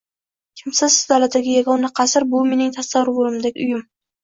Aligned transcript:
Kimsasiz 0.61 1.03
daladagi 1.11 1.53
yagona 1.57 1.93
qasr 2.01 2.27
bu 2.33 2.43
mening 2.49 2.75
tasavvurdagi 2.81 3.57
uyim 3.71 3.89